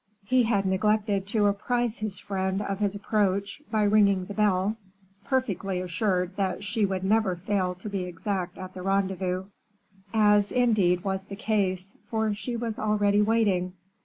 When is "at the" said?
8.57-8.81